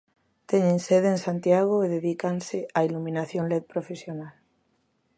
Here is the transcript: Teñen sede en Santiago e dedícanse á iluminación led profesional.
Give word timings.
Teñen 0.49 0.79
sede 0.87 1.07
en 1.15 1.19
Santiago 1.27 1.75
e 1.85 1.87
dedícanse 1.95 2.59
á 2.75 2.79
iluminación 2.87 3.43
led 3.51 3.63
profesional. 3.73 4.35